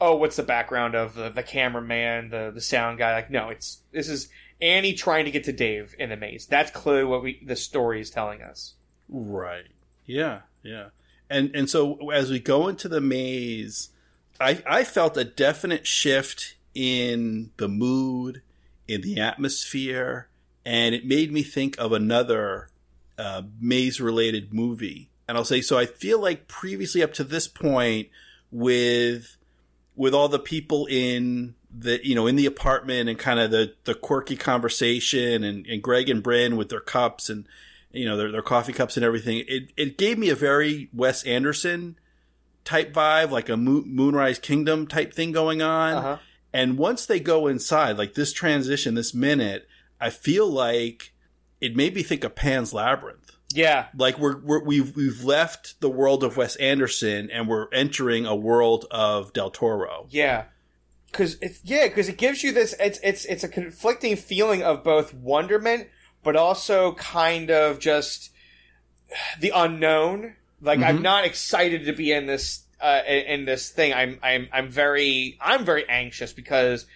[0.00, 3.14] oh, what's the background of the, the cameraman, the the sound guy?
[3.14, 4.28] Like, no, it's this is
[4.60, 6.46] Annie trying to get to Dave in the maze.
[6.46, 8.74] That's clearly what we the story is telling us.
[9.08, 9.66] Right.
[10.06, 10.40] Yeah.
[10.62, 10.88] Yeah.
[11.30, 13.90] And and so as we go into the maze,
[14.40, 18.42] I I felt a definite shift in the mood,
[18.88, 20.28] in the atmosphere,
[20.64, 22.68] and it made me think of another
[23.18, 25.10] uh, maze related movie.
[25.26, 25.78] And I'll say so.
[25.78, 28.08] I feel like previously up to this point,
[28.50, 29.36] with
[29.96, 33.74] with all the people in the you know in the apartment and kind of the
[33.84, 37.46] the quirky conversation and, and Greg and Bryn with their cups and
[37.90, 39.44] you know their their coffee cups and everything.
[39.48, 41.98] It it gave me a very Wes Anderson
[42.64, 45.94] type vibe, like a Mo- Moonrise Kingdom type thing going on.
[45.94, 46.18] Uh-huh.
[46.52, 49.68] And once they go inside, like this transition, this minute,
[50.04, 51.12] I feel like
[51.60, 53.30] it made me think of Pan's Labyrinth.
[53.54, 58.26] Yeah, Like we're, we're we've we've left the world of Wes Anderson and we're entering
[58.26, 60.06] a world of Del Toro.
[60.10, 60.44] yeah,
[61.06, 62.74] because it's yeah, because it gives you this.
[62.80, 65.88] It's it's it's a conflicting feeling of both wonderment,
[66.24, 68.30] but also kind of just
[69.38, 70.34] the unknown.
[70.60, 71.02] Like I'm Mhm.
[71.02, 73.94] not excited to be in this uh, in this thing.
[73.94, 76.86] I'm I'm I'm very I'm very anxious because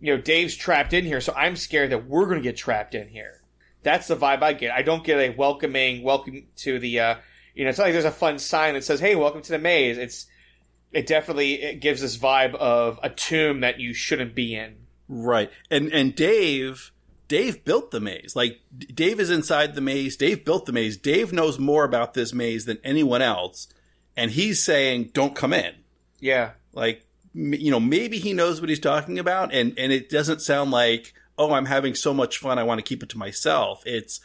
[0.00, 2.94] you know Dave's trapped in here, so I'm scared that we're going to get trapped
[2.94, 3.42] in here.
[3.82, 4.72] That's the vibe I get.
[4.72, 7.14] I don't get a welcoming welcome to the uh,
[7.54, 7.70] you know.
[7.70, 10.26] It's not like there's a fun sign that says, "Hey, welcome to the maze." It's
[10.92, 14.76] it definitely it gives this vibe of a tomb that you shouldn't be in.
[15.08, 15.50] Right.
[15.70, 16.92] And and Dave
[17.28, 18.34] Dave built the maze.
[18.34, 20.16] Like Dave is inside the maze.
[20.16, 20.96] Dave built the maze.
[20.96, 23.68] Dave knows more about this maze than anyone else,
[24.16, 25.74] and he's saying, "Don't come in."
[26.20, 26.52] Yeah.
[26.72, 27.05] Like
[27.36, 31.12] you know, maybe he knows what he's talking about and and it doesn't sound like,
[31.36, 32.58] "Oh, I'm having so much fun.
[32.58, 34.20] I want to keep it to myself." It's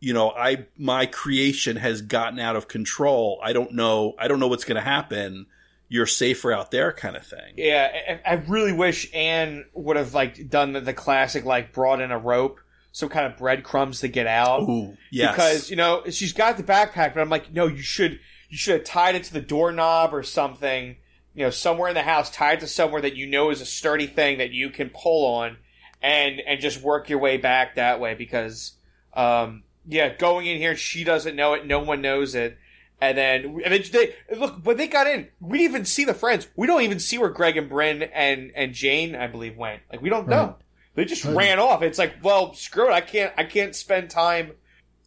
[0.00, 3.38] you know, I my creation has gotten out of control.
[3.42, 4.14] I don't know.
[4.18, 5.46] I don't know what's going to happen.
[5.88, 7.54] You're safer out there, kind of thing.
[7.56, 12.00] Yeah, I, I really wish Anne would have like done the, the classic, like brought
[12.00, 12.60] in a rope,
[12.92, 14.62] some kind of breadcrumbs to get out.
[14.62, 15.34] Ooh, yes.
[15.34, 18.74] Because you know she's got the backpack, but I'm like, no, you should you should
[18.74, 20.96] have tied it to the doorknob or something.
[21.34, 24.06] You know, somewhere in the house, tied to somewhere that you know is a sturdy
[24.06, 25.58] thing that you can pull on,
[26.02, 28.14] and and just work your way back that way.
[28.14, 28.72] Because,
[29.14, 32.58] um, yeah, going in here, she doesn't know it, no one knows it.
[33.02, 35.28] And then, and then they look when they got in.
[35.40, 36.48] We didn't even see the friends.
[36.54, 39.82] We don't even see where Greg and Bryn and and Jane, I believe, went.
[39.90, 40.56] Like we don't know.
[40.96, 41.36] They just Right.
[41.36, 41.82] ran off.
[41.82, 42.92] It's like, well, screw it.
[42.92, 43.32] I can't.
[43.38, 44.52] I can't spend time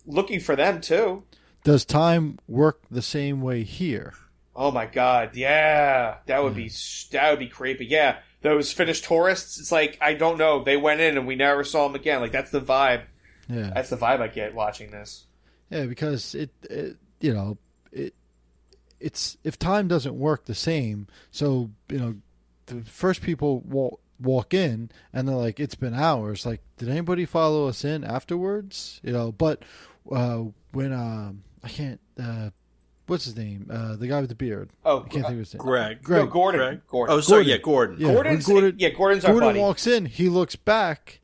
[0.07, 1.23] looking for them too.
[1.63, 4.13] Does time work the same way here?
[4.55, 6.71] Oh my god, yeah, that would be
[7.11, 7.85] that would be creepy.
[7.85, 9.59] Yeah, those Finnish tourists.
[9.59, 10.63] It's like I don't know.
[10.63, 12.21] They went in and we never saw them again.
[12.21, 13.03] Like that's the vibe.
[13.49, 13.71] Yeah.
[13.73, 15.25] That's the vibe I get watching this.
[15.69, 17.57] Yeah, because it, it you know,
[17.91, 18.13] it
[18.99, 22.15] it's if time doesn't work the same, so you know,
[22.67, 26.45] the first people walk walk in and they're like, it's been hours.
[26.45, 28.99] Like, did anybody follow us in afterwards?
[29.03, 29.63] You know, but
[30.11, 32.49] uh, when um, I can't, uh,
[33.07, 33.67] what's his name?
[33.71, 34.69] Uh, the guy with the beard.
[34.85, 35.59] Oh, I can't think of his name.
[35.61, 36.03] Greg.
[36.03, 36.25] Greg.
[36.25, 36.59] No, Gordon.
[36.61, 36.81] Greg?
[36.87, 37.15] Gordon.
[37.15, 37.97] Oh, sorry, yeah, Gordon.
[37.99, 39.59] Yeah, Gordon's Gordon, yeah, Gordon's our Gordon buddy.
[39.59, 41.19] walks in, he looks back.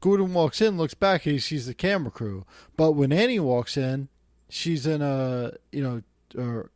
[0.00, 2.44] Gordon walks in, looks back, he sees the camera crew.
[2.76, 4.08] But when Annie walks in,
[4.48, 6.02] she's in a you know,
[6.36, 6.70] or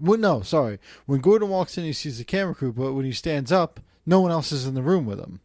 [0.00, 0.78] well, no, sorry.
[1.06, 4.20] When Gordon walks in, he sees the camera crew, but when he stands up, no
[4.20, 5.40] one else is in the room with him.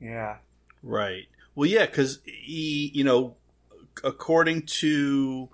[0.00, 0.36] Yeah.
[0.82, 1.26] Right.
[1.54, 3.36] Well, yeah, because he, you know,
[4.04, 5.48] according to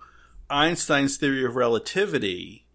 [0.49, 2.67] Einstein's theory of relativity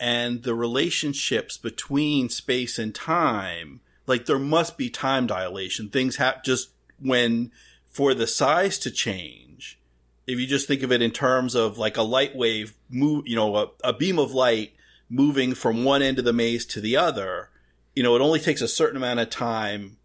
[0.00, 5.88] and the relationships between space and time, like there must be time dilation.
[5.88, 7.50] Things have just when
[7.84, 9.78] for the size to change.
[10.26, 13.36] If you just think of it in terms of like a light wave move, you
[13.36, 14.72] know, a, a beam of light
[15.08, 17.50] moving from one end of the maze to the other,
[17.96, 19.96] you know, it only takes a certain amount of time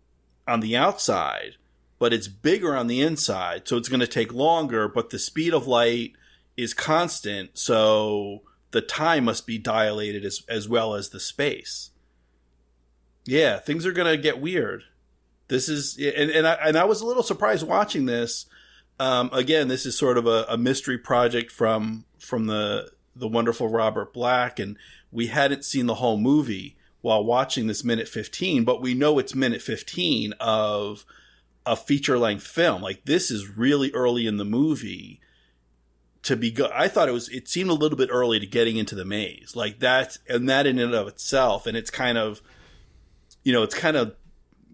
[0.48, 1.56] on the outside,
[2.00, 5.54] but it's bigger on the inside, so it's going to take longer, but the speed
[5.54, 6.14] of light
[6.58, 11.92] is constant, so the time must be dilated as, as well as the space.
[13.26, 14.84] Yeah, things are to get weird.
[15.48, 18.46] This is, and, and, I, and I was a little surprised watching this.
[19.00, 23.70] Um, again, this is sort of a, a mystery project from, from the, the wonderful
[23.70, 24.78] Robert Black, and
[25.12, 29.36] we hadn't seen the whole movie while watching this minute 15, but we know it's
[29.36, 31.06] minute 15 of
[31.66, 32.82] a feature length film.
[32.82, 35.20] Like this is really early in the movie
[36.24, 36.72] to be good.
[36.72, 39.56] I thought it was it seemed a little bit early to getting into the maze.
[39.56, 42.42] Like that and that in and of itself and it's kind of
[43.44, 44.16] you know, it's kind of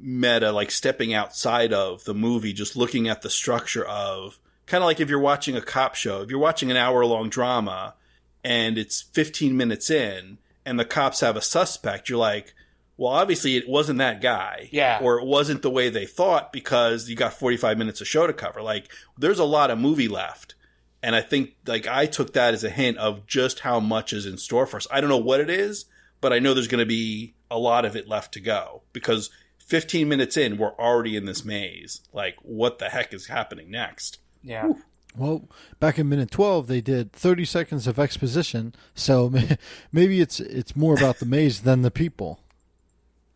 [0.01, 4.85] meta like stepping outside of the movie just looking at the structure of kind of
[4.85, 7.95] like if you're watching a cop show, if you're watching an hour long drama
[8.43, 12.53] and it's 15 minutes in and the cops have a suspect, you're like,
[12.95, 14.69] well, obviously it wasn't that guy.
[14.71, 14.99] Yeah.
[15.01, 18.33] Or it wasn't the way they thought because you got 45 minutes of show to
[18.33, 18.61] cover.
[18.61, 20.55] Like, there's a lot of movie left.
[21.01, 24.25] And I think, like, I took that as a hint of just how much is
[24.25, 24.87] in store for us.
[24.91, 25.85] I don't know what it is,
[26.19, 29.29] but I know there's going to be a lot of it left to go because
[29.59, 32.01] 15 minutes in, we're already in this maze.
[32.11, 34.19] Like, what the heck is happening next?
[34.43, 34.73] Yeah.
[35.15, 35.47] Well,
[35.79, 39.33] back in minute twelve, they did thirty seconds of exposition, so
[39.91, 42.39] maybe it's it's more about the maze than the people.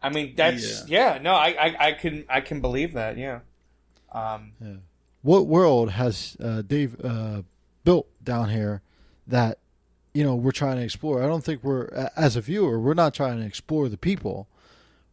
[0.02, 1.18] I mean, that's yeah.
[1.22, 3.18] no, I, I I can I can believe that.
[3.18, 3.40] Yeah.
[4.12, 4.52] Um.
[4.62, 4.76] Yeah.
[5.24, 7.42] What world has uh, Dave uh,
[7.84, 8.82] built down here
[9.28, 9.60] that
[10.14, 11.24] you know we're trying to explore?
[11.24, 14.48] I don't think we're as a viewer we're not trying to explore the people.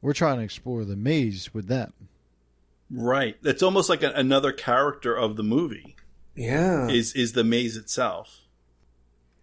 [0.03, 1.93] We're trying to explore the maze with them.
[2.91, 3.37] Right.
[3.45, 5.95] It's almost like a, another character of the movie.
[6.35, 6.89] Yeah.
[6.89, 8.41] Is is the maze itself.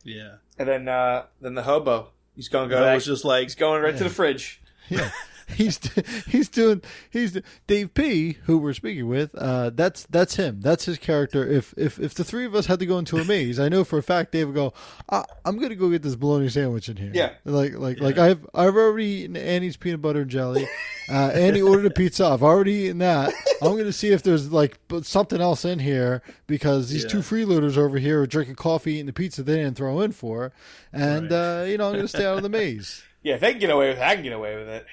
[0.04, 0.36] Yeah.
[0.58, 2.10] And then uh then the hobo.
[2.36, 2.80] He's going to go.
[2.80, 4.62] That back- was just like he's going right to the fridge.
[4.90, 5.10] Yeah.
[5.56, 5.80] he's
[6.28, 9.34] he's doing he's Dave P, who we're speaking with.
[9.36, 10.60] Uh, that's that's him.
[10.62, 11.48] That's his character.
[11.48, 13.84] If if if the three of us had to go into a maze, I know
[13.84, 14.74] for a fact Dave would go.
[15.10, 17.12] I, I'm gonna go get this bologna sandwich in here.
[17.14, 17.32] Yeah.
[17.46, 20.68] like like like I've I've already eaten Annie's peanut butter and jelly.
[21.10, 22.26] Uh, Annie ordered a pizza.
[22.26, 23.34] I've already eaten that.
[23.62, 27.10] I'm gonna see if there's like something else in here because these Yeah.
[27.10, 30.52] two freeloaders over here are drinking coffee, eating the pizza they didn't throw in for,
[30.92, 33.04] and uh, you know I'm gonna stay out of the maze.
[33.24, 34.86] Yeah, if they can get away with it, I can get away with it.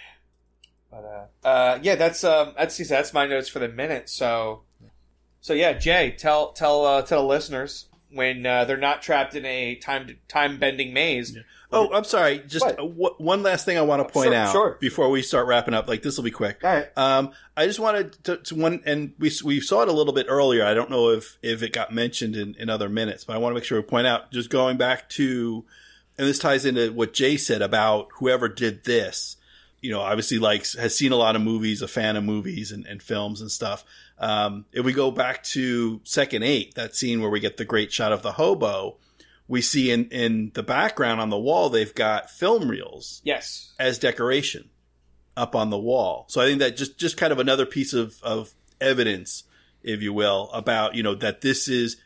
[0.94, 4.08] But uh, uh, yeah, that's um, that's that's my notes for the minute.
[4.08, 4.62] So,
[5.40, 9.44] so yeah, Jay, tell tell uh, tell the listeners when uh, they're not trapped in
[9.44, 11.36] a time time bending maze.
[11.72, 12.38] Oh, I'm sorry.
[12.46, 14.78] Just uh, one last thing I want to point Sure, out sure.
[14.80, 15.88] before we start wrapping up.
[15.88, 16.60] Like this will be quick.
[16.62, 16.86] All right.
[16.96, 20.26] Um, I just wanted to, to one, and we we saw it a little bit
[20.28, 20.64] earlier.
[20.64, 23.50] I don't know if if it got mentioned in, in other minutes, but I want
[23.50, 24.30] to make sure we point out.
[24.30, 25.64] Just going back to,
[26.16, 29.36] and this ties into what Jay said about whoever did this.
[29.84, 32.86] You know, obviously, likes has seen a lot of movies, a fan of movies and,
[32.86, 33.84] and films and stuff.
[34.18, 37.92] Um, if we go back to Second Eight, that scene where we get the great
[37.92, 38.96] shot of the hobo,
[39.46, 43.74] we see in in the background on the wall they've got film reels Yes.
[43.78, 44.70] as decoration
[45.36, 46.24] up on the wall.
[46.28, 49.44] So I think that just just kind of another piece of of evidence,
[49.82, 51.98] if you will, about you know that this is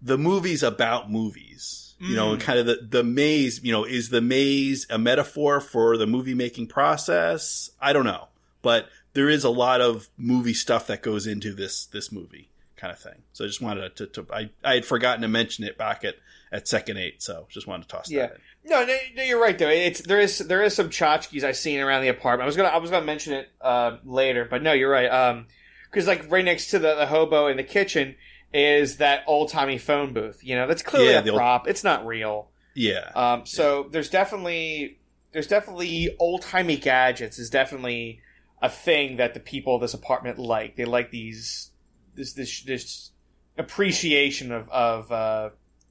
[0.00, 1.83] the movie's about movies.
[2.00, 2.40] You know, Mm.
[2.40, 3.60] kind of the the maze.
[3.62, 7.70] You know, is the maze a metaphor for the movie making process?
[7.80, 8.28] I don't know,
[8.62, 12.92] but there is a lot of movie stuff that goes into this this movie kind
[12.92, 13.22] of thing.
[13.32, 16.16] So I just wanted to, to I I had forgotten to mention it back at
[16.52, 18.26] at second eight, so just wanted to toss Yeah.
[18.26, 18.40] that in.
[18.70, 19.68] No, no, no, you're right though.
[19.68, 22.42] It's there is there is some tchotchkes I've seen around the apartment.
[22.44, 25.08] I was gonna I was gonna mention it uh, later, but no, you're right.
[25.08, 25.46] Um,
[25.90, 28.16] because like right next to the, the hobo in the kitchen
[28.54, 30.42] is that old timey phone booth.
[30.42, 31.68] You know, that's clearly Yeah, a the old- prop.
[31.68, 32.48] It's not real.
[32.74, 33.10] Yeah.
[33.14, 34.98] Um, so there's definitely
[35.32, 38.20] there's definitely old timey gadgets is definitely
[38.62, 40.76] a thing that the people of this apartment like.
[40.76, 41.70] They like these
[42.14, 43.10] this this this
[43.58, 45.50] appreciation of of uh,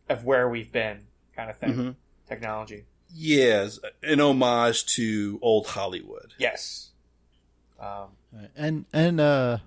[0.10, 1.02] of where we've been
[1.36, 1.74] kind of thing.
[1.74, 1.96] Mhm.
[2.28, 2.86] Technology.
[3.16, 6.34] Yes, an homage to old Hollywood.
[6.40, 6.92] Yes.
[7.80, 8.08] Um,
[8.56, 9.58] and and uh,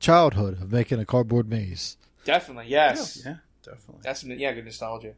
[0.00, 1.96] childhood of making a cardboard maze.
[2.28, 2.66] Definitely.
[2.68, 3.22] Yes.
[3.24, 4.02] Yeah, definitely.
[4.02, 5.14] That's some, yeah, good nostalgia.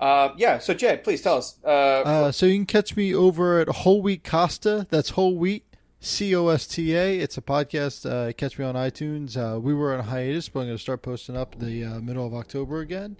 [0.00, 0.58] Uh, yeah.
[0.58, 1.58] So Jay, please tell us.
[1.64, 4.86] Uh, Uh, so you can catch me over at Whole Wheat Costa.
[4.90, 5.64] That's Whole Wheat,
[6.00, 7.18] C O S T A.
[7.18, 8.08] It's a podcast.
[8.10, 9.36] Uh, catch me on iTunes.
[9.36, 12.00] Uh, we were on a hiatus, but I'm going to start posting up the uh,
[12.00, 13.16] middle of October again.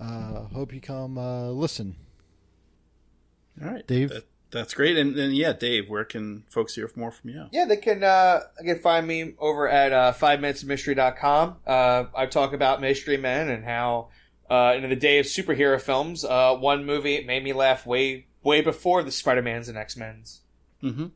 [0.00, 1.96] Uh, hope you come uh, listen.
[3.62, 4.10] All right, Dave?
[4.10, 4.96] That, that's great.
[4.96, 7.46] And, and yeah, Dave, where can folks hear more from you?
[7.52, 11.56] Yeah, they can uh, can find me over at uh, five minutes of mystery.com.
[11.66, 14.08] Uh, I talk about Mystery Men and how
[14.48, 18.60] uh, in the day of superhero films, uh, one movie made me laugh way way
[18.60, 20.40] before the Spider Mans and X Men's.
[20.82, 21.06] Mm-hmm.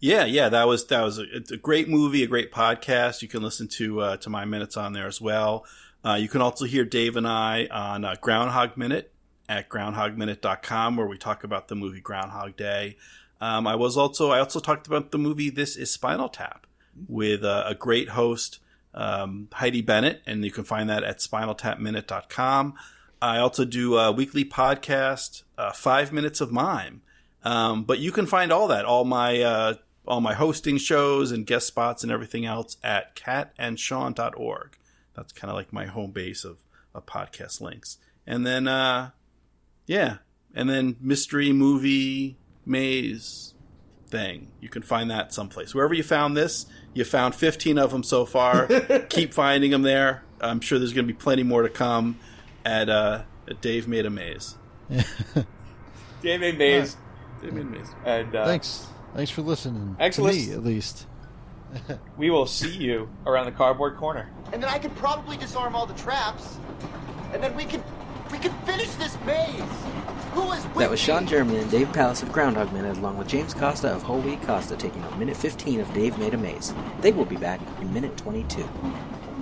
[0.00, 3.20] Yeah, yeah, that was that was a, a great movie, a great podcast.
[3.20, 5.66] You can listen to uh, to my minutes on there as well.
[6.04, 9.12] Uh, you can also hear Dave and I on uh, Groundhog Minute
[9.48, 12.96] at groundhogminute.com where we talk about the movie Groundhog Day.
[13.40, 16.66] Um, I was also I also talked about the movie This Is Spinal Tap
[17.08, 18.58] with uh, a great host
[18.94, 22.74] um, Heidi Bennett, and you can find that at spinaltapminute.com.
[23.20, 27.02] I also do a weekly podcast, uh, Five Minutes of Mime.
[27.44, 29.74] Um, but you can find all that, all my uh,
[30.06, 34.76] all my hosting shows and guest spots and everything else at catandshawn.org.
[35.14, 36.58] That's kind of like my home base of,
[36.94, 37.98] of podcast links.
[38.26, 39.10] And then, uh,
[39.88, 40.18] yeah,
[40.54, 43.54] and then mystery movie maze
[44.06, 44.52] thing.
[44.60, 45.74] You can find that someplace.
[45.74, 48.66] Wherever you found this, you found 15 of them so far.
[49.08, 50.22] Keep finding them there.
[50.40, 52.18] I'm sure there's going to be plenty more to come
[52.64, 54.56] at, uh, at Dave Made a Maze.
[56.22, 56.96] David Mays.
[57.42, 57.88] Dave Made a Maze.
[58.04, 58.86] And uh, Thanks.
[59.14, 59.96] Thanks for listening.
[59.98, 60.58] Thanks to for me, listening.
[60.58, 61.06] at least.
[62.16, 64.30] we will see you around the cardboard corner.
[64.52, 66.58] And then I could probably disarm all the traps.
[67.32, 67.82] And then we could
[68.30, 69.60] we could finish this maze.
[70.32, 71.00] Who is with That was?
[71.00, 74.42] Sean German and Dave Pallas of Groundhog Minute, along with James Costa of Whole Wheat
[74.42, 76.74] Costa, taking on minute 15 of Dave Made a Maze.
[77.00, 78.68] They will be back in minute 22.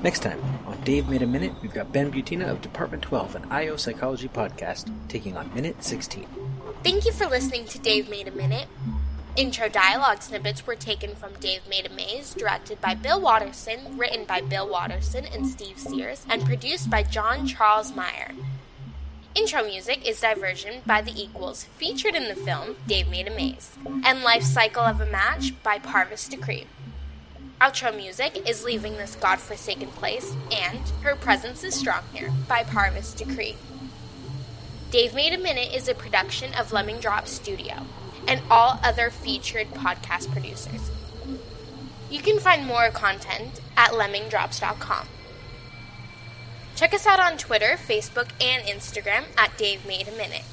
[0.03, 3.44] Next time on Dave Made a Minute, we've got Ben Butina of Department 12, an
[3.51, 6.27] IO Psychology podcast, taking on minute 16.
[6.85, 8.68] Thank you for listening to Dave Made a Minute.
[9.37, 14.25] Intro dialogue snippets were taken from Dave Made a Maze, directed by Bill Watterson, written
[14.25, 18.33] by Bill Watterson and Steve Sears, and produced by John Charles Meyer.
[19.37, 23.70] Intro music is Diversion by The Equals, featured in the film Dave Made a Maze,
[24.02, 26.66] and Life Cycle of a Match by Parvus Decree.
[27.60, 33.12] Outro music is Leaving This Godforsaken Place and Her Presence is Strong Here by Parvus
[33.12, 33.56] Decree.
[34.90, 37.84] Dave Made a Minute is a production of Lemming Drop Studio
[38.26, 40.90] and all other featured podcast producers.
[42.10, 45.08] You can find more content at lemmingdrops.com.
[46.77, 50.44] Check us out on Twitter, Facebook, and Instagram at Dave Made a Minute.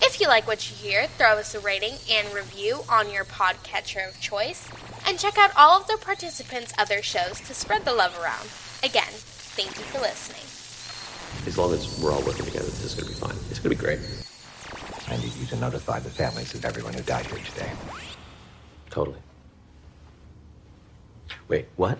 [0.00, 4.08] If you like what you hear, throw us a rating and review on your podcatcher
[4.08, 4.66] of choice,
[5.06, 8.48] and check out all of the participants' other shows to spread the love around.
[8.82, 10.40] Again, thank you for listening.
[11.46, 13.36] As long as we're all working together, this is going to be fine.
[13.50, 14.00] It's going to be great.
[15.08, 17.70] I need you to notify the families of everyone who died here today.
[18.88, 19.18] Totally.
[21.46, 21.98] Wait, what?